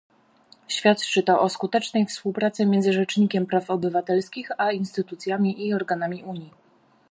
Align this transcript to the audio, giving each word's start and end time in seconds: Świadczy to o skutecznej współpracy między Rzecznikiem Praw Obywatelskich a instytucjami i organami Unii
Świadczy 0.67 1.23
to 1.23 1.41
o 1.41 1.49
skutecznej 1.49 2.05
współpracy 2.05 2.65
między 2.65 2.93
Rzecznikiem 2.93 3.45
Praw 3.45 3.69
Obywatelskich 3.69 4.49
a 4.57 4.71
instytucjami 4.71 5.67
i 5.67 5.73
organami 5.73 6.23
Unii 6.23 6.49